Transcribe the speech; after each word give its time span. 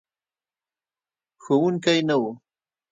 ښوونکی 1.43 1.99
نه 2.07 2.15
و. 2.23 2.25